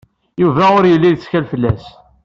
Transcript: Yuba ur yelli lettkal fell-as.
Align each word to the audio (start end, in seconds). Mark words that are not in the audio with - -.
Yuba 0.41 0.63
ur 0.77 0.83
yelli 0.87 1.09
lettkal 1.11 1.43
fell-as. 1.51 1.83